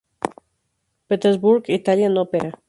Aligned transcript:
Petersburg 1.05 1.69
Italian 1.69 2.17
Opera. 2.17 2.51